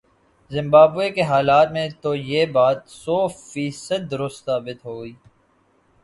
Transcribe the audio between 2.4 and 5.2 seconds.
بات سوفیصد درست ثابت ہوئی۔